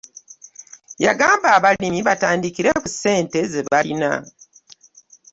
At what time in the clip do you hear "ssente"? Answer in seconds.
2.91-3.37